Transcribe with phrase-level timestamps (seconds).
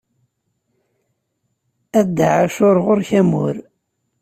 [1.97, 3.55] A Dda Ɛacur ɣur-k amur.